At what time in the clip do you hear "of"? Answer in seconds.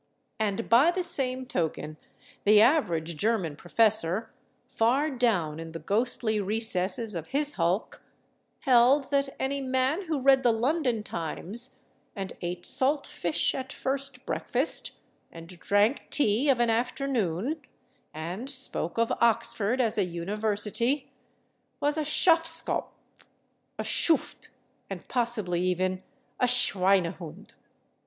7.13-7.27, 16.49-16.59, 18.97-19.13